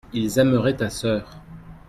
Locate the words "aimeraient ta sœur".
0.39-1.37